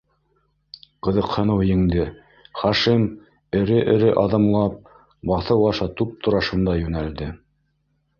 [1.07, 2.05] Ҡыҙыҡһыныу еңде-
[2.61, 3.03] Хашим,
[3.59, 4.79] эре-эре аҙымлап,
[5.33, 7.29] баҫыу аша туп-тура шунда йүнәлде.